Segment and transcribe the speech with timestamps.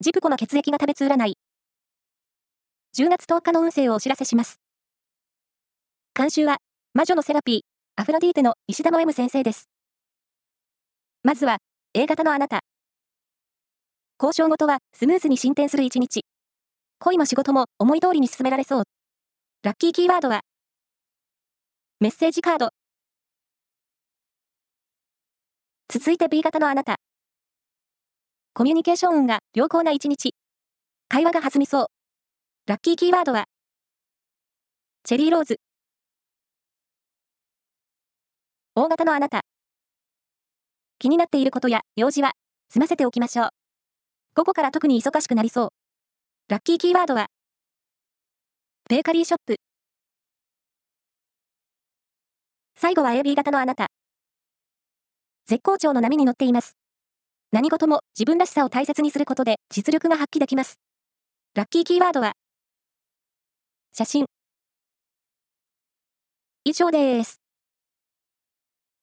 [0.00, 1.36] ジプコの血液が食べつ占い。
[2.96, 4.60] 10月10日の運勢をお知らせします。
[6.14, 6.58] 監修は、
[6.94, 7.60] 魔女のセラピー、
[8.00, 9.68] アフロディーテの石田の M 先生です。
[11.24, 11.56] まずは、
[11.94, 12.60] A 型のあなた。
[14.22, 16.24] 交渉事はスムーズに進展する一日。
[17.00, 18.84] 恋も仕事も思い通りに進められそう。
[19.64, 20.42] ラッキーキーワードは、
[21.98, 22.70] メッセージカード。
[25.88, 26.98] 続いて B 型のあなた。
[28.58, 30.34] コミュニケーション運が良好な一日。
[31.08, 31.86] 会話が弾みそう。
[32.66, 33.44] ラッキーキーワードは、
[35.04, 35.60] チェリーローズ。
[38.74, 39.42] 大型のあなた。
[40.98, 42.32] 気になっていることや用事は、
[42.68, 43.48] 済ませておきましょう。
[44.34, 45.68] 午後から特に忙しくなりそう。
[46.48, 47.28] ラッキーキーワードは、
[48.90, 49.54] ベーカリーショップ。
[52.74, 53.86] 最後は AB 型のあなた。
[55.46, 56.87] 絶好調の波に乗っています。
[57.50, 60.78] 何事も自分らしさを大切にすることで実力が発揮できます。
[61.54, 62.34] ラッキーキーワードは、
[63.92, 64.26] 写真。
[66.64, 67.37] 以上です。